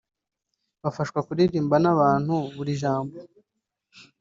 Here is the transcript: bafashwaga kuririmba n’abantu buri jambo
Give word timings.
bafashwaga 0.83 1.25
kuririmba 1.27 1.75
n’abantu 1.83 2.35
buri 2.55 2.71
jambo 2.81 3.15